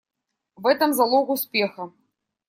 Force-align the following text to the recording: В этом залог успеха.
В 0.55 0.65
этом 0.65 0.93
залог 0.95 1.29
успеха. 1.29 1.91